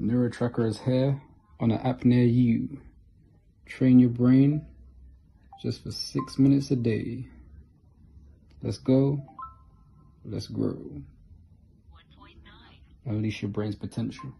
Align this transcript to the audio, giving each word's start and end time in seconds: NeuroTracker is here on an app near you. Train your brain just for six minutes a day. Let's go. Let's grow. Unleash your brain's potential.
NeuroTracker 0.00 0.68
is 0.68 0.80
here 0.80 1.20
on 1.58 1.70
an 1.70 1.80
app 1.80 2.04
near 2.04 2.24
you. 2.24 2.80
Train 3.64 3.98
your 3.98 4.10
brain 4.10 4.66
just 5.62 5.82
for 5.82 5.90
six 5.90 6.38
minutes 6.38 6.70
a 6.70 6.76
day. 6.76 7.26
Let's 8.62 8.78
go. 8.78 9.22
Let's 10.24 10.48
grow. 10.48 10.78
Unleash 13.06 13.42
your 13.42 13.50
brain's 13.50 13.76
potential. 13.76 14.32